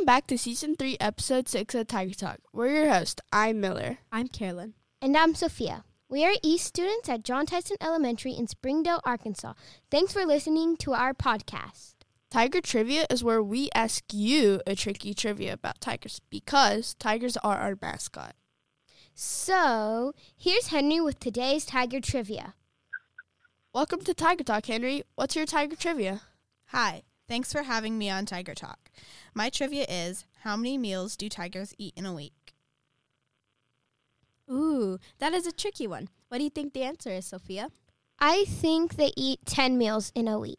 Welcome 0.00 0.14
back 0.14 0.28
to 0.28 0.38
Season 0.38 0.76
3, 0.76 0.96
Episode 0.98 1.46
6 1.46 1.74
of 1.74 1.86
Tiger 1.86 2.14
Talk. 2.14 2.38
We're 2.54 2.68
your 2.68 2.88
hosts. 2.90 3.20
I'm 3.34 3.60
Miller. 3.60 3.98
I'm 4.10 4.28
Carolyn. 4.28 4.72
And 5.02 5.14
I'm 5.14 5.34
Sophia. 5.34 5.84
We 6.08 6.24
are 6.24 6.32
EAST 6.42 6.64
students 6.64 7.10
at 7.10 7.22
John 7.22 7.44
Tyson 7.44 7.76
Elementary 7.82 8.32
in 8.32 8.48
Springdale, 8.48 9.02
Arkansas. 9.04 9.52
Thanks 9.90 10.14
for 10.14 10.24
listening 10.24 10.78
to 10.78 10.94
our 10.94 11.12
podcast. 11.12 11.96
Tiger 12.30 12.62
Trivia 12.62 13.04
is 13.10 13.22
where 13.22 13.42
we 13.42 13.68
ask 13.74 14.02
you 14.10 14.62
a 14.66 14.74
tricky 14.74 15.12
trivia 15.12 15.52
about 15.52 15.82
tigers 15.82 16.22
because 16.30 16.94
tigers 16.94 17.36
are 17.36 17.58
our 17.58 17.76
mascot. 17.82 18.34
So, 19.14 20.14
here's 20.34 20.68
Henry 20.68 21.02
with 21.02 21.20
today's 21.20 21.66
Tiger 21.66 22.00
Trivia. 22.00 22.54
Welcome 23.74 24.00
to 24.04 24.14
Tiger 24.14 24.44
Talk, 24.44 24.64
Henry. 24.64 25.02
What's 25.16 25.36
your 25.36 25.44
Tiger 25.44 25.76
Trivia? 25.76 26.22
Hi, 26.68 27.02
thanks 27.28 27.52
for 27.52 27.64
having 27.64 27.98
me 27.98 28.08
on 28.08 28.24
Tiger 28.24 28.54
Talk. 28.54 28.89
My 29.34 29.50
trivia 29.50 29.84
is 29.88 30.26
How 30.40 30.56
many 30.56 30.78
meals 30.78 31.16
do 31.16 31.28
tigers 31.28 31.74
eat 31.78 31.94
in 31.96 32.06
a 32.06 32.14
week? 32.14 32.54
Ooh, 34.50 34.98
that 35.18 35.32
is 35.32 35.46
a 35.46 35.52
tricky 35.52 35.86
one. 35.86 36.08
What 36.28 36.38
do 36.38 36.44
you 36.44 36.50
think 36.50 36.72
the 36.72 36.82
answer 36.82 37.10
is, 37.10 37.26
Sophia? 37.26 37.68
I 38.18 38.44
think 38.46 38.96
they 38.96 39.12
eat 39.16 39.46
10 39.46 39.78
meals 39.78 40.12
in 40.14 40.28
a 40.28 40.38
week. 40.38 40.58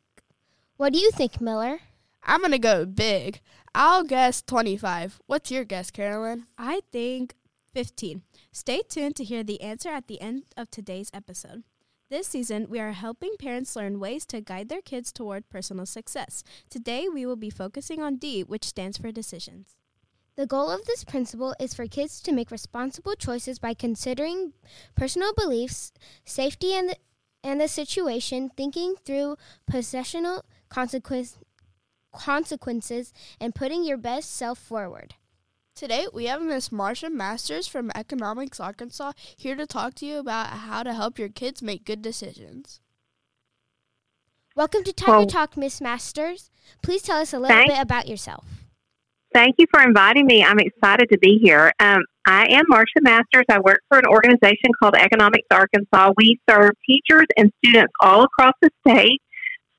What 0.77 0.93
do 0.93 0.99
you 0.99 1.11
think, 1.11 1.41
Miller? 1.41 1.79
I'm 2.23 2.39
going 2.39 2.51
to 2.51 2.59
go 2.59 2.85
big. 2.85 3.41
I'll 3.75 4.03
guess 4.03 4.41
25. 4.41 5.19
What's 5.27 5.51
your 5.51 5.63
guess, 5.63 5.91
Carolyn? 5.91 6.47
I 6.57 6.81
think 6.91 7.35
15. 7.73 8.23
Stay 8.51 8.81
tuned 8.87 9.15
to 9.17 9.23
hear 9.23 9.43
the 9.43 9.61
answer 9.61 9.89
at 9.89 10.07
the 10.07 10.19
end 10.21 10.43
of 10.57 10.71
today's 10.71 11.11
episode. 11.13 11.63
This 12.11 12.27
season, 12.27 12.67
we 12.69 12.77
are 12.81 12.91
helping 12.91 13.37
parents 13.39 13.73
learn 13.73 13.97
ways 13.97 14.25
to 14.25 14.41
guide 14.41 14.67
their 14.67 14.81
kids 14.81 15.13
toward 15.13 15.47
personal 15.47 15.85
success. 15.85 16.43
Today, 16.69 17.07
we 17.07 17.25
will 17.25 17.37
be 17.37 17.49
focusing 17.49 18.01
on 18.01 18.17
D, 18.17 18.43
which 18.43 18.65
stands 18.65 18.97
for 18.97 19.13
decisions. 19.13 19.77
The 20.35 20.45
goal 20.45 20.69
of 20.69 20.83
this 20.83 21.05
principle 21.05 21.55
is 21.57 21.73
for 21.73 21.87
kids 21.87 22.19
to 22.23 22.33
make 22.33 22.51
responsible 22.51 23.13
choices 23.15 23.59
by 23.59 23.73
considering 23.73 24.51
personal 24.93 25.31
beliefs, 25.33 25.93
safety, 26.25 26.73
and 26.73 26.89
the, 26.89 26.97
and 27.45 27.61
the 27.61 27.69
situation, 27.69 28.51
thinking 28.57 28.95
through 29.05 29.37
possessional 29.65 30.43
consequence, 30.67 31.37
consequences, 32.13 33.13
and 33.39 33.55
putting 33.55 33.85
your 33.85 33.95
best 33.95 34.35
self 34.35 34.59
forward. 34.59 35.15
Today, 35.75 36.05
we 36.13 36.25
have 36.25 36.41
Miss 36.41 36.69
Marsha 36.69 37.11
Masters 37.11 37.65
from 37.65 37.91
Economics 37.95 38.59
Arkansas 38.59 39.13
here 39.35 39.55
to 39.55 39.65
talk 39.65 39.95
to 39.95 40.05
you 40.05 40.19
about 40.19 40.47
how 40.47 40.83
to 40.83 40.93
help 40.93 41.17
your 41.17 41.29
kids 41.29 41.61
make 41.61 41.85
good 41.85 42.01
decisions. 42.01 42.81
Welcome 44.55 44.83
to 44.83 44.93
Tiger 44.93 45.11
well, 45.11 45.25
Talk, 45.25 45.55
Miss 45.55 45.79
Masters. 45.81 46.51
Please 46.83 47.01
tell 47.01 47.17
us 47.17 47.33
a 47.33 47.39
little 47.39 47.65
bit 47.65 47.79
about 47.79 48.07
yourself. 48.07 48.45
Thank 49.33 49.55
you 49.57 49.65
for 49.71 49.81
inviting 49.81 50.25
me. 50.25 50.43
I'm 50.43 50.59
excited 50.59 51.09
to 51.09 51.17
be 51.17 51.39
here. 51.41 51.71
Um, 51.79 52.03
I 52.27 52.47
am 52.51 52.65
Marsha 52.65 53.01
Masters. 53.01 53.45
I 53.49 53.59
work 53.59 53.79
for 53.87 53.97
an 53.97 54.05
organization 54.05 54.71
called 54.77 54.95
Economics 54.95 55.47
Arkansas. 55.49 56.11
We 56.17 56.39
serve 56.49 56.71
teachers 56.85 57.25
and 57.37 57.51
students 57.63 57.93
all 58.01 58.23
across 58.23 58.53
the 58.61 58.69
state, 58.85 59.21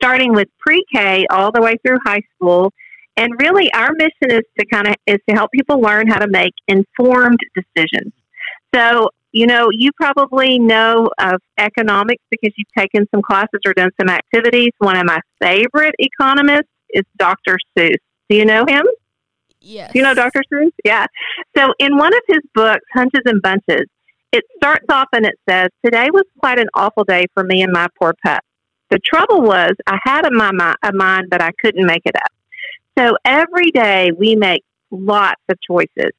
starting 0.02 0.32
with 0.32 0.48
pre-K 0.58 1.26
all 1.30 1.52
the 1.52 1.60
way 1.60 1.76
through 1.84 1.98
high 2.04 2.22
school. 2.34 2.72
And 3.16 3.32
really, 3.38 3.72
our 3.74 3.90
mission 3.92 4.38
is 4.38 4.42
to 4.58 4.66
kind 4.66 4.88
of 4.88 4.94
is 5.06 5.18
to 5.28 5.34
help 5.34 5.50
people 5.52 5.80
learn 5.80 6.06
how 6.08 6.18
to 6.18 6.28
make 6.28 6.52
informed 6.66 7.38
decisions. 7.54 8.12
So, 8.74 9.10
you 9.32 9.46
know, 9.46 9.68
you 9.70 9.90
probably 9.92 10.58
know 10.58 11.10
of 11.18 11.40
economics 11.58 12.22
because 12.30 12.52
you've 12.56 12.72
taken 12.76 13.06
some 13.14 13.22
classes 13.22 13.60
or 13.66 13.74
done 13.74 13.90
some 14.00 14.08
activities. 14.08 14.72
One 14.78 14.96
of 14.96 15.04
my 15.04 15.20
favorite 15.40 15.94
economists 15.98 16.68
is 16.90 17.04
Dr. 17.18 17.58
Seuss. 17.76 17.96
Do 18.30 18.36
you 18.36 18.46
know 18.46 18.64
him? 18.66 18.84
Yes. 19.60 19.92
Do 19.92 19.98
you 19.98 20.04
know 20.04 20.14
Dr. 20.14 20.42
Seuss? 20.52 20.70
Yeah. 20.84 21.06
So 21.56 21.72
in 21.78 21.96
one 21.96 22.14
of 22.14 22.22
his 22.28 22.40
books, 22.54 22.84
Hunches 22.94 23.22
and 23.26 23.42
Bunches, 23.42 23.86
it 24.32 24.44
starts 24.56 24.86
off 24.90 25.08
and 25.12 25.26
it 25.26 25.38
says, 25.48 25.68
Today 25.84 26.08
was 26.10 26.24
quite 26.38 26.58
an 26.58 26.68
awful 26.74 27.04
day 27.04 27.26
for 27.34 27.44
me 27.44 27.62
and 27.62 27.72
my 27.72 27.88
poor 27.98 28.14
pup. 28.24 28.42
The 28.90 28.98
trouble 28.98 29.42
was, 29.42 29.72
I 29.86 29.98
had 30.04 30.26
a, 30.26 30.30
my, 30.30 30.74
a 30.82 30.92
mind, 30.92 31.28
but 31.30 31.40
I 31.40 31.50
couldn't 31.60 31.86
make 31.86 32.02
it 32.04 32.16
up. 32.16 32.30
So 32.98 33.16
every 33.24 33.70
day 33.70 34.10
we 34.16 34.36
make 34.36 34.62
lots 34.90 35.40
of 35.48 35.56
choices. 35.66 36.12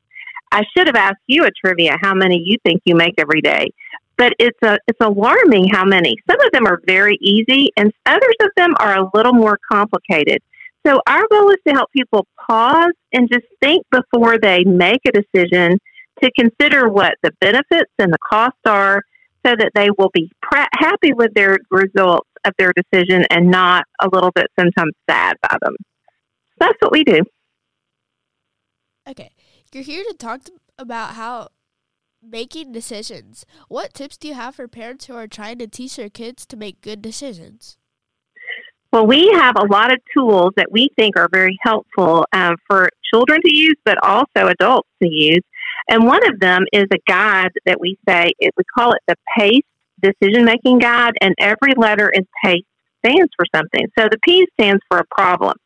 I 0.52 0.64
should 0.76 0.88
have 0.88 0.96
asked 0.96 1.24
you 1.28 1.46
a 1.46 1.52
trivia 1.52 1.98
how 2.02 2.14
many 2.14 2.42
you 2.46 2.58
think 2.64 2.82
you 2.86 2.96
make 2.96 3.16
every 3.18 3.42
day. 3.42 3.70
But 4.18 4.34
it's 4.40 4.58
a 4.64 4.78
it's 4.88 5.00
alarming 5.02 5.70
how 5.70 5.86
many. 5.86 6.16
Some 6.30 6.40
of 6.40 6.52
them 6.52 6.68
are 6.68 6.80
very 6.86 7.18
easy 7.22 7.72
and 7.78 7.92
others 8.06 8.36
of 8.42 8.50
them 8.56 8.76
are 8.80 9.00
a 9.00 9.10
little 9.14 9.34
more 9.34 9.58
complicated. 9.72 10.42
So 10.86 11.02
our 11.08 11.24
goal 11.32 11.50
is 11.50 11.58
to 11.68 11.74
help 11.74 11.92
people 11.92 12.28
pause 12.48 12.94
and 13.14 13.30
just 13.32 13.46
think 13.62 13.86
before 13.90 14.38
they 14.38 14.64
make 14.66 15.02
a 15.08 15.12
decision 15.12 15.80
to 16.22 16.32
consider 16.38 16.90
what 16.90 17.16
the 17.24 17.32
benefits 17.40 17.92
and 17.98 18.14
the 18.14 18.18
costs 18.20 18.60
are 18.66 19.02
so 19.46 19.56
that 19.56 19.72
they 19.76 19.90
will 19.98 20.12
be 20.14 20.32
pra- 20.42 20.68
happy 20.74 21.14
with 21.14 21.34
their 21.34 21.58
results 21.72 22.30
of 22.46 22.54
their 22.58 22.72
decision 22.76 23.26
and 23.30 23.50
not 23.50 23.86
a 24.02 24.10
little 24.12 24.32
bit 24.32 24.48
sometimes 24.60 24.94
sad 25.10 25.36
by 25.42 25.58
them. 25.62 25.76
That's 26.64 26.78
what 26.80 26.94
we 26.94 27.04
do. 27.04 27.24
Okay. 29.10 29.32
You're 29.74 29.84
here 29.84 30.06
to 30.08 30.16
talk 30.18 30.44
about 30.78 31.16
how 31.16 31.50
making 32.22 32.72
decisions. 32.72 33.46
What 33.68 33.94
tips 33.94 34.16
do 34.16 34.30
you 34.30 34.34
have 34.34 34.56
for 34.56 34.70
parents 34.70 35.06
who 35.06 35.16
are 35.16 35.28
trying 35.28 35.58
to 35.58 35.68
teach 35.68 35.98
their 35.98 36.10
kids 36.10 36.46
to 36.46 36.56
make 36.56 36.80
good 36.80 37.02
decisions? 37.02 37.78
Well, 38.94 39.06
we 39.06 39.30
have 39.34 39.56
a 39.58 39.66
lot 39.66 39.92
of 39.92 40.00
tools 40.16 40.54
that 40.56 40.72
we 40.72 40.90
think 40.98 41.18
are 41.18 41.28
very 41.30 41.58
helpful 41.64 42.26
um, 42.32 42.56
for 42.66 42.90
children 43.14 43.42
to 43.42 43.54
use, 43.54 43.76
but 43.84 43.98
also 44.02 44.48
adults 44.48 44.88
to 45.02 45.10
use. 45.10 45.44
And 45.90 46.06
one 46.06 46.26
of 46.32 46.40
them 46.40 46.64
is 46.72 46.86
a 46.94 47.12
guide 47.12 47.52
that 47.66 47.82
we 47.82 47.98
say, 48.08 48.32
it, 48.40 48.54
we 48.56 48.64
call 48.78 48.94
it 48.94 49.02
the 49.08 49.18
PACE 49.38 49.64
decision 50.02 50.46
making 50.46 50.80
guide, 50.80 51.14
and 51.20 51.36
every 51.40 51.74
letter 51.76 52.08
in 52.08 52.26
PACE 52.46 52.64
stands 53.06 53.34
for 53.36 53.46
something. 53.54 53.88
So 54.00 54.08
the 54.10 54.20
P 54.24 54.48
stands 54.54 54.82
for 54.90 55.00
a 55.00 55.06
problem. 55.14 55.58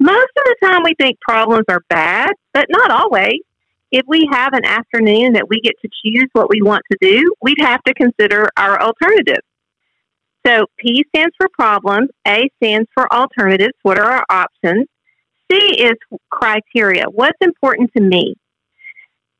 Most 0.00 0.30
of 0.36 0.44
the 0.44 0.56
time, 0.62 0.82
we 0.84 0.94
think 0.94 1.20
problems 1.20 1.64
are 1.68 1.82
bad, 1.88 2.30
but 2.52 2.66
not 2.68 2.90
always. 2.90 3.40
If 3.90 4.04
we 4.06 4.28
have 4.30 4.52
an 4.52 4.64
afternoon 4.64 5.32
that 5.32 5.48
we 5.48 5.60
get 5.60 5.74
to 5.82 5.88
choose 6.04 6.28
what 6.32 6.50
we 6.50 6.62
want 6.62 6.82
to 6.92 6.98
do, 7.00 7.32
we'd 7.42 7.60
have 7.60 7.82
to 7.84 7.94
consider 7.94 8.48
our 8.56 8.80
alternatives. 8.80 9.46
So 10.46 10.66
P 10.78 11.04
stands 11.08 11.34
for 11.36 11.48
problems, 11.52 12.10
A 12.26 12.48
stands 12.56 12.88
for 12.94 13.12
alternatives. 13.12 13.74
What 13.82 13.98
are 13.98 14.10
our 14.10 14.24
options? 14.30 14.86
C 15.50 15.56
is 15.56 15.94
criteria. 16.30 17.04
What's 17.10 17.38
important 17.40 17.90
to 17.96 18.02
me? 18.02 18.34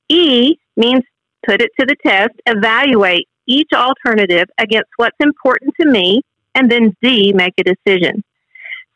E 0.09 0.57
means 0.77 1.05
put 1.47 1.61
it 1.61 1.71
to 1.79 1.87
the 1.87 1.97
test, 2.05 2.33
evaluate 2.47 3.29
each 3.47 3.69
alternative 3.75 4.49
against 4.59 4.89
what's 4.97 5.17
important 5.21 5.75
to 5.81 5.89
me, 5.89 6.23
and 6.55 6.71
then 6.71 6.97
D, 7.03 7.33
make 7.33 7.55
a 7.59 7.65
decision. 7.65 8.25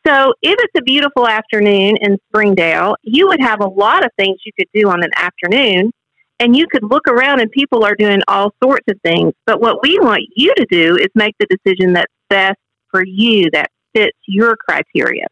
So 0.05 0.33
if 0.41 0.55
it's 0.59 0.73
a 0.77 0.83
beautiful 0.83 1.27
afternoon 1.27 1.97
in 2.01 2.17
Springdale, 2.27 2.95
you 3.03 3.27
would 3.27 3.41
have 3.41 3.61
a 3.61 3.67
lot 3.67 4.03
of 4.03 4.11
things 4.17 4.37
you 4.45 4.51
could 4.57 4.67
do 4.73 4.89
on 4.89 5.01
an 5.03 5.11
afternoon 5.15 5.91
and 6.39 6.57
you 6.57 6.67
could 6.67 6.83
look 6.83 7.07
around 7.07 7.39
and 7.39 7.49
people 7.51 7.85
are 7.85 7.95
doing 7.95 8.19
all 8.27 8.51
sorts 8.61 8.85
of 8.89 8.99
things. 9.01 9.33
But 9.45 9.61
what 9.61 9.81
we 9.81 9.97
want 9.99 10.23
you 10.35 10.53
to 10.55 10.65
do 10.69 10.97
is 10.97 11.07
make 11.15 11.35
the 11.39 11.47
decision 11.47 11.93
that's 11.93 12.11
best 12.29 12.57
for 12.91 13.03
you, 13.05 13.49
that 13.53 13.69
fits 13.95 14.17
your 14.27 14.57
criteria. 14.57 15.27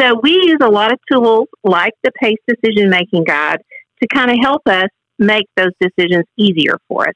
So 0.00 0.18
we 0.22 0.32
use 0.32 0.58
a 0.62 0.70
lot 0.70 0.92
of 0.92 0.98
tools 1.10 1.48
like 1.64 1.94
the 2.04 2.12
PACE 2.12 2.38
decision 2.46 2.90
making 2.90 3.24
guide 3.24 3.58
to 4.00 4.08
kind 4.08 4.30
of 4.30 4.38
help 4.40 4.62
us 4.66 4.88
make 5.18 5.46
those 5.56 5.72
decisions 5.80 6.24
easier 6.36 6.78
for 6.88 7.08
us. 7.08 7.14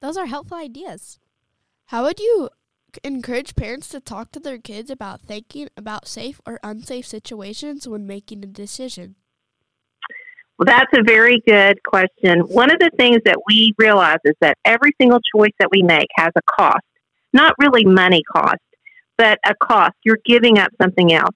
Those 0.00 0.16
are 0.16 0.26
helpful 0.26 0.56
ideas. 0.56 1.18
How 1.86 2.04
would 2.04 2.18
you 2.18 2.48
encourage 3.04 3.56
parents 3.56 3.88
to 3.88 4.00
talk 4.00 4.32
to 4.32 4.40
their 4.40 4.58
kids 4.58 4.90
about 4.90 5.20
thinking 5.20 5.68
about 5.76 6.06
safe 6.06 6.40
or 6.46 6.58
unsafe 6.62 7.06
situations 7.06 7.86
when 7.88 8.06
making 8.06 8.44
a 8.44 8.46
decision? 8.46 9.16
Well, 10.58 10.66
that's 10.66 10.92
a 10.96 11.02
very 11.02 11.42
good 11.46 11.82
question. 11.82 12.40
One 12.40 12.70
of 12.70 12.78
the 12.78 12.90
things 12.98 13.18
that 13.26 13.36
we 13.46 13.74
realize 13.78 14.18
is 14.24 14.34
that 14.40 14.56
every 14.64 14.92
single 15.00 15.20
choice 15.34 15.52
that 15.58 15.68
we 15.70 15.82
make 15.82 16.08
has 16.16 16.30
a 16.36 16.40
cost, 16.58 16.84
not 17.32 17.54
really 17.58 17.84
money 17.84 18.22
cost, 18.34 18.60
but 19.18 19.38
a 19.44 19.54
cost. 19.62 19.94
You're 20.04 20.18
giving 20.24 20.58
up 20.58 20.70
something 20.80 21.12
else. 21.12 21.34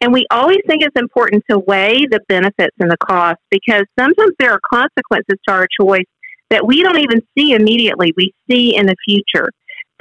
And 0.00 0.12
we 0.12 0.26
always 0.30 0.58
think 0.66 0.82
it's 0.82 0.98
important 0.98 1.44
to 1.48 1.58
weigh 1.58 2.06
the 2.10 2.20
benefits 2.28 2.74
and 2.80 2.90
the 2.90 2.96
costs 2.96 3.42
because 3.50 3.84
sometimes 3.98 4.32
there 4.38 4.52
are 4.52 4.60
consequences 4.72 5.38
to 5.46 5.54
our 5.54 5.68
choice 5.80 6.06
that 6.50 6.66
we 6.66 6.82
don't 6.82 6.98
even 6.98 7.22
see 7.36 7.52
immediately. 7.52 8.12
We 8.16 8.32
see 8.50 8.74
in 8.74 8.86
the 8.86 8.96
future. 9.04 9.50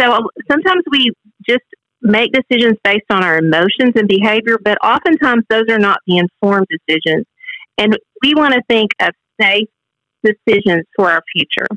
So 0.01 0.11
um, 0.11 0.27
sometimes 0.49 0.83
we 0.91 1.11
just 1.47 1.63
make 2.01 2.31
decisions 2.31 2.77
based 2.83 3.05
on 3.11 3.23
our 3.23 3.37
emotions 3.37 3.93
and 3.95 4.07
behavior, 4.07 4.57
but 4.63 4.77
oftentimes 4.83 5.43
those 5.49 5.65
are 5.69 5.79
not 5.79 5.99
the 6.07 6.17
informed 6.17 6.67
decisions. 6.69 7.25
And 7.77 7.97
we 8.23 8.33
want 8.33 8.53
to 8.53 8.61
think 8.67 8.91
of 8.99 9.11
safe 9.39 9.67
decisions 10.23 10.83
for 10.95 11.11
our 11.11 11.21
future. 11.33 11.67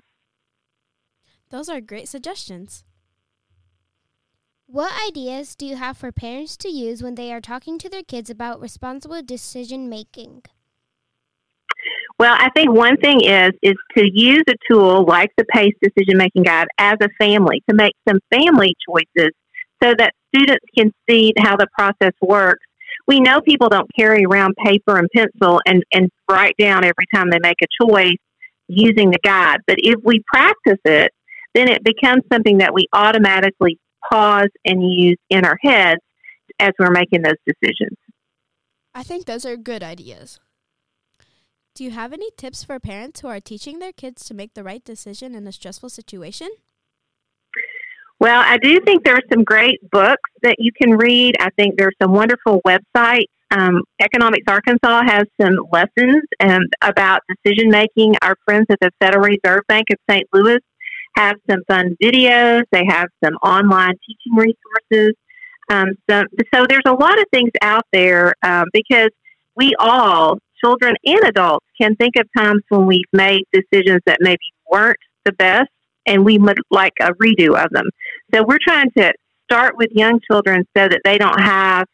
Those 1.51 1.69
are 1.69 1.81
great 1.81 2.09
suggestions. 2.09 2.85
What 4.67 4.93
ideas 5.07 5.55
do 5.55 5.67
you 5.67 5.77
have 5.77 5.97
for 5.97 6.11
parents 6.11 6.57
to 6.59 6.69
use 6.69 7.03
when 7.03 7.17
they 7.17 7.33
are 7.33 7.41
talking 7.41 7.79
to 7.79 7.91
their 7.91 8.03
kids 8.03 8.31
about 8.31 8.61
responsible 8.61 9.23
decision 9.23 9.89
making? 9.89 10.43
Well, 12.25 12.39
I 12.41 12.49
think 12.57 12.71
one 12.71 12.97
thing 12.97 13.23
is 13.23 13.51
is 13.61 13.75
to 13.99 14.11
use 14.11 14.45
a 14.49 14.55
tool 14.67 15.05
like 15.07 15.31
the 15.37 15.45
PACE 15.45 15.75
decision 15.83 16.17
making 16.17 16.45
guide 16.45 16.69
as 16.79 16.95
a 17.03 17.11
family 17.21 17.63
to 17.69 17.77
make 17.77 17.93
some 18.09 18.19
family 18.33 18.75
choices 18.89 19.31
so 19.83 19.93
that 19.99 20.15
students 20.35 20.65
can 20.75 20.91
see 21.07 21.35
how 21.37 21.55
the 21.59 21.67
process 21.79 22.15
works. 22.23 22.65
We 23.07 23.21
know 23.21 23.43
people 23.43 23.69
don't 23.69 23.91
carry 23.95 24.25
around 24.25 24.55
paper 24.65 24.97
and 24.97 25.07
pencil 25.15 25.61
and, 25.67 25.85
and 25.93 26.09
write 26.27 26.55
down 26.59 26.83
every 26.83 27.05
time 27.15 27.29
they 27.29 27.41
make 27.43 27.59
a 27.63 27.85
choice 27.85 28.17
using 28.69 29.11
the 29.11 29.19
guide. 29.23 29.59
But 29.67 29.77
if 29.81 29.97
we 30.03 30.23
practice 30.27 30.81
it, 30.87 31.13
then 31.55 31.69
it 31.69 31.85
becomes 31.85 32.23
something 32.33 32.57
that 32.57 32.73
we 32.73 32.87
automatically 32.95 33.79
pause 34.11 34.49
and 34.65 34.83
use 34.83 35.19
in 35.29 35.45
our 35.45 35.59
heads 35.61 36.01
as 36.59 36.71
we're 36.79 36.91
making 36.91 37.21
those 37.21 37.37
decisions. 37.47 37.99
I 38.95 39.03
think 39.03 39.27
those 39.27 39.45
are 39.45 39.59
good 39.59 39.83
ideas. 39.83 40.41
Do 41.75 41.83
you 41.83 41.91
have 41.91 42.13
any 42.13 42.31
tips 42.37 42.63
for 42.63 42.79
parents 42.79 43.21
who 43.21 43.27
are 43.27 43.41
teaching 43.41 43.81
their 43.81 43.93
kids 43.93 44.25
to 44.27 44.35
make 44.35 44.55
the 44.55 44.63
right 44.63 44.85
decision 44.85 45.35
in 45.35 45.45
a 45.45 45.51
stressful 45.51 45.89
situation? 45.89 46.49
Well, 48.21 48.41
I 48.41 48.59
do 48.59 48.79
think 48.81 49.05
there 49.05 49.17
are 49.17 49.29
some 49.33 49.43
great 49.43 49.81
books 49.91 50.31
that 50.43 50.55
you 50.61 50.71
can 50.81 50.93
read. 50.93 51.35
I 51.41 51.51
think 51.59 51.77
there's 51.77 51.97
some 52.01 52.13
wonderful 52.13 52.63
websites. 52.65 53.27
Um, 53.51 53.83
Economics 54.01 54.45
Arkansas 54.47 55.03
has 55.05 55.25
some 55.41 55.57
lessons 55.73 56.23
um, 56.39 56.63
about 56.81 57.23
decision 57.29 57.71
making. 57.71 58.15
Our 58.23 58.37
friends 58.45 58.67
at 58.71 58.79
the 58.81 58.93
Federal 59.01 59.25
Reserve 59.25 59.63
Bank 59.67 59.87
of 59.91 59.99
St. 60.09 60.29
Louis 60.33 60.61
have 61.17 61.37
some 61.51 61.61
fun 61.67 61.97
videos. 62.01 62.63
They 62.71 62.85
have 62.89 63.09
some 63.23 63.35
online 63.43 63.95
teaching 64.07 64.37
resources. 64.37 65.15
Um, 65.71 65.89
so, 66.09 66.23
so 66.55 66.67
there's 66.69 66.83
a 66.87 66.93
lot 66.93 67.19
of 67.19 67.25
things 67.33 67.51
out 67.63 67.85
there 67.93 68.35
um, 68.45 68.67
because 68.73 69.11
we 69.57 69.75
all, 69.79 70.39
children 70.65 70.95
and 71.05 71.21
adults, 71.25 71.67
can 71.81 71.95
think 71.97 72.15
of 72.17 72.27
times 72.37 72.63
when 72.69 72.87
we've 72.87 73.05
made 73.13 73.43
decisions 73.53 74.01
that 74.07 74.19
maybe 74.21 74.39
weren't 74.71 74.97
the 75.25 75.33
best 75.33 75.69
and 76.07 76.25
we 76.25 76.39
would 76.39 76.59
like 76.71 76.93
a 77.01 77.13
redo 77.15 77.63
of 77.63 77.71
them. 77.71 77.91
So 78.33 78.45
we're 78.47 78.59
trying 78.63 78.91
to 78.97 79.13
start 79.45 79.77
with 79.77 79.89
young 79.93 80.21
children 80.31 80.65
so 80.77 80.89
that 80.89 81.01
they 81.05 81.19
don't 81.19 81.41
have 81.41 81.87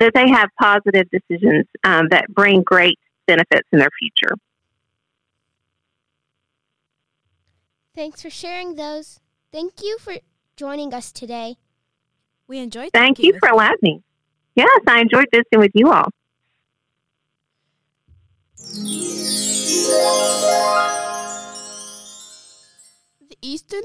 that 0.00 0.12
they 0.14 0.28
have 0.28 0.48
positive 0.60 1.06
decisions 1.10 1.66
um, 1.84 2.08
that 2.10 2.26
bring 2.28 2.62
great 2.62 2.98
benefits 3.26 3.68
in 3.72 3.78
their 3.78 3.90
future. 3.98 4.34
Thanks 7.94 8.20
for 8.20 8.28
sharing 8.28 8.74
those. 8.74 9.20
Thank 9.52 9.82
you 9.82 9.98
for 9.98 10.14
joining 10.56 10.92
us 10.92 11.12
today. 11.12 11.56
We 12.48 12.58
enjoyed. 12.58 12.90
Thank 12.92 13.20
you 13.20 13.32
with 13.32 13.40
for 13.40 13.50
allowing 13.50 13.76
me. 13.82 14.02
Yes, 14.56 14.80
I 14.86 15.00
enjoyed 15.00 15.26
visiting 15.32 15.60
with 15.60 15.70
you 15.74 15.92
all. 15.92 16.08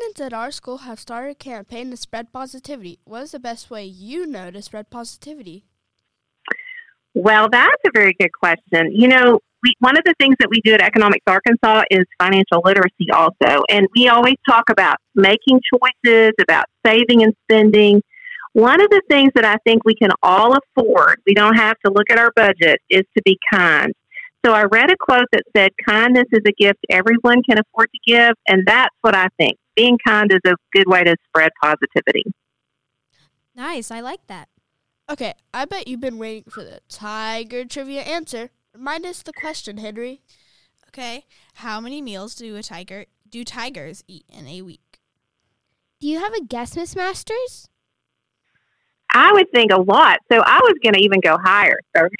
Students 0.10 0.22
at 0.22 0.34
our 0.34 0.50
school 0.50 0.80
have 0.80 1.00
started 1.00 1.32
a 1.32 1.36
campaign 1.36 1.92
to 1.92 1.98
spread 1.98 2.34
positivity. 2.34 2.98
What 3.04 3.24
is 3.24 3.32
the 3.32 3.40
best 3.40 3.70
way 3.70 3.86
you 3.86 4.26
know 4.26 4.50
to 4.50 4.62
spread 4.62 4.90
positivity? 4.90 5.66
Well, 7.14 7.48
that's 7.52 7.82
a 7.86 7.92
very 7.94 8.16
good 8.20 8.32
question. 8.32 8.92
You 8.92 9.08
know, 9.08 9.40
we, 9.62 9.74
one 9.80 9.98
of 9.98 10.04
the 10.06 10.16
things 10.20 10.36
that 10.40 10.50
we 10.50 10.62
do 10.62 10.74
at 10.74 10.82
Economics 10.82 11.26
Arkansas 11.28 11.84
is 11.92 12.06
financial 12.20 12.62
literacy 12.64 13.12
also. 13.14 13.64
And 13.70 13.88
we 13.96 14.08
always 14.08 14.36
talk 14.48 14.70
about 14.70 14.98
making 15.16 15.60
choices, 15.72 16.32
about 16.42 16.66
saving 16.86 17.22
and 17.24 17.34
spending. 17.44 18.02
One 18.54 18.82
of 18.82 18.90
the 18.90 19.02
things 19.10 19.32
that 19.36 19.46
I 19.46 19.58
think 19.64 19.86
we 19.86 19.96
can 19.96 20.10
all 20.24 20.56
afford, 20.58 21.22
we 21.28 21.36
don't 21.36 21.56
have 21.56 21.78
to 21.86 21.92
look 21.92 22.10
at 22.10 22.18
our 22.18 22.32
budget, 22.36 22.80
is 22.90 23.04
to 23.16 23.22
be 23.24 23.38
kind. 23.54 23.94
So 24.46 24.54
I 24.54 24.64
read 24.64 24.90
a 24.90 24.96
quote 24.98 25.28
that 25.34 25.44
said, 25.56 25.72
kindness 25.86 26.26
is 26.32 26.42
a 26.48 26.52
gift 26.54 26.80
everyone 26.90 27.44
can 27.44 27.60
afford 27.60 27.90
to 27.94 28.00
give. 28.12 28.36
And 28.48 28.64
that's 28.66 28.96
what 29.02 29.16
I 29.16 29.28
think. 29.38 29.58
Being 29.76 29.98
kind 30.06 30.32
is 30.32 30.40
a 30.46 30.56
good 30.74 30.88
way 30.88 31.04
to 31.04 31.16
spread 31.28 31.52
positivity. 31.62 32.24
Nice. 33.56 33.92
I 33.92 34.00
like 34.00 34.26
that. 34.28 34.48
Okay, 35.10 35.34
I 35.54 35.66
bet 35.66 35.88
you've 35.88 36.00
been 36.00 36.20
waiting 36.20 36.52
for 36.52 36.64
the 36.64 36.82
tiger 36.88 37.66
trivia 37.66 38.02
answer. 38.02 38.52
Remind 38.76 39.06
us 39.06 39.24
the 39.24 39.34
question, 39.34 39.78
Henry. 39.78 40.22
Okay. 40.88 41.26
How 41.56 41.82
many 41.82 42.02
meals 42.02 42.36
do 42.36 42.56
a 42.56 42.64
tiger 42.64 43.06
do 43.28 43.44
tigers 43.44 44.04
eat 44.08 44.26
in 44.30 44.48
a 44.48 44.62
week? 44.62 45.00
Do 46.00 46.08
you 46.08 46.20
have 46.20 46.34
a 46.34 46.44
guess, 46.44 46.76
Miss 46.76 46.96
Masters? 46.96 47.68
I 49.14 49.34
would 49.34 49.52
think 49.52 49.72
a 49.72 49.82
lot. 49.82 50.20
So 50.32 50.40
I 50.40 50.60
was 50.64 50.76
going 50.84 50.94
to 50.94 51.02
even 51.02 51.20
go 51.20 51.38
higher, 51.44 51.80
30. 51.96 52.16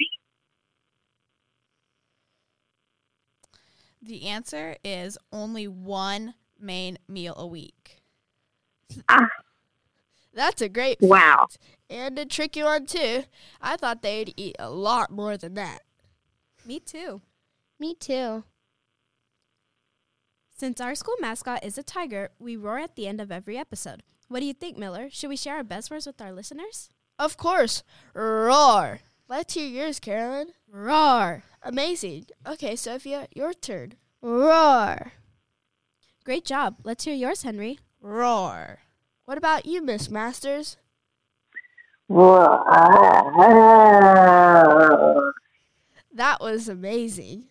The 4.10 4.26
answer 4.26 4.74
is 4.82 5.16
only 5.32 5.68
one 5.68 6.34
main 6.58 6.98
meal 7.06 7.32
a 7.36 7.46
week. 7.46 8.00
Ah, 9.08 9.28
That's 10.34 10.60
a 10.60 10.68
great 10.68 10.98
wow. 11.00 11.46
fact. 11.48 11.58
And 11.88 12.18
a 12.18 12.24
tricky 12.26 12.64
one, 12.64 12.86
too. 12.86 13.22
I 13.62 13.76
thought 13.76 14.02
they'd 14.02 14.34
eat 14.36 14.56
a 14.58 14.68
lot 14.68 15.12
more 15.12 15.36
than 15.36 15.54
that. 15.54 15.82
Me 16.66 16.80
too. 16.80 17.22
Me 17.78 17.94
too. 17.94 18.42
Since 20.56 20.80
our 20.80 20.96
school 20.96 21.14
mascot 21.20 21.64
is 21.64 21.78
a 21.78 21.84
tiger, 21.84 22.30
we 22.40 22.56
roar 22.56 22.80
at 22.80 22.96
the 22.96 23.06
end 23.06 23.20
of 23.20 23.30
every 23.30 23.56
episode. 23.56 24.02
What 24.26 24.40
do 24.40 24.46
you 24.46 24.54
think, 24.54 24.76
Miller? 24.76 25.08
Should 25.08 25.30
we 25.30 25.36
share 25.36 25.54
our 25.58 25.62
best 25.62 25.88
words 25.88 26.08
with 26.08 26.20
our 26.20 26.32
listeners? 26.32 26.88
Of 27.16 27.36
course. 27.36 27.84
Roar. 28.12 29.02
Let's 29.28 29.54
hear 29.54 29.68
yours, 29.68 30.00
Carolyn. 30.00 30.48
Roar. 30.72 31.42
Amazing. 31.62 32.26
Okay, 32.46 32.76
Sophia, 32.76 33.26
your 33.34 33.52
turn. 33.52 33.94
Roar. 34.22 35.12
Great 36.24 36.44
job. 36.44 36.76
Let's 36.84 37.04
hear 37.04 37.14
yours, 37.14 37.42
Henry. 37.42 37.80
Roar. 38.00 38.78
What 39.24 39.36
about 39.36 39.66
you, 39.66 39.82
Miss 39.82 40.08
Masters? 40.10 40.76
That 46.12 46.38
was 46.40 46.68
amazing. 46.68 47.46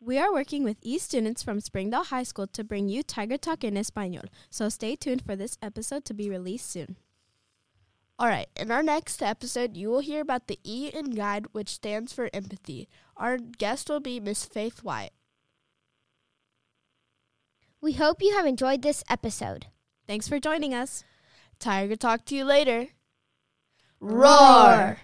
We 0.00 0.18
are 0.18 0.32
working 0.32 0.64
with 0.64 0.78
E 0.82 0.98
students 0.98 1.42
from 1.42 1.60
Springdale 1.60 2.04
High 2.04 2.24
School 2.24 2.46
to 2.48 2.64
bring 2.64 2.88
you 2.88 3.02
Tiger 3.02 3.38
Talk 3.38 3.62
in 3.64 3.76
Espanol, 3.76 4.24
so 4.50 4.68
stay 4.68 4.96
tuned 4.96 5.22
for 5.22 5.36
this 5.36 5.56
episode 5.62 6.04
to 6.06 6.14
be 6.14 6.28
released 6.28 6.70
soon. 6.70 6.96
All 8.18 8.28
right, 8.28 8.48
in 8.56 8.70
our 8.70 8.82
next 8.82 9.22
episode, 9.22 9.76
you 9.76 9.88
will 9.88 10.00
hear 10.00 10.20
about 10.20 10.46
the 10.46 10.58
E 10.62 10.90
in 10.94 11.10
GUIDE, 11.14 11.46
which 11.52 11.70
stands 11.70 12.12
for 12.12 12.30
empathy. 12.32 12.88
Our 13.16 13.38
guest 13.38 13.88
will 13.88 14.00
be 14.00 14.20
Miss 14.20 14.44
Faith 14.44 14.84
White. 14.84 15.12
We 17.80 17.94
hope 17.94 18.22
you 18.22 18.36
have 18.36 18.46
enjoyed 18.46 18.82
this 18.82 19.02
episode. 19.10 19.66
Thanks 20.06 20.28
for 20.28 20.38
joining 20.38 20.72
us. 20.72 21.02
Tiger, 21.58 21.96
talk 21.96 22.24
to 22.26 22.36
you 22.36 22.44
later. 22.44 22.88
Roar. 23.98 24.98